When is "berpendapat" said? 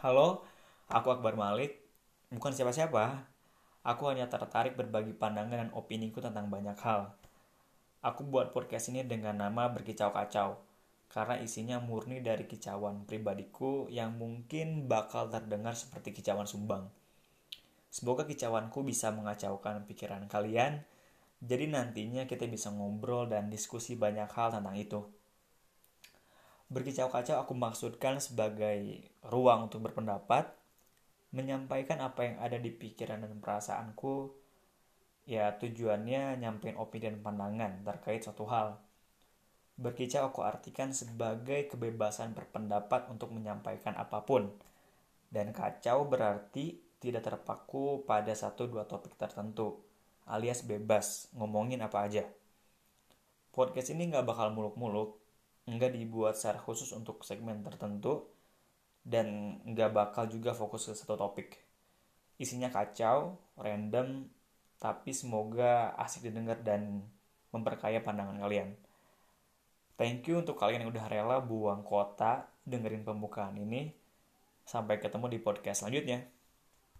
29.90-30.54, 42.38-43.10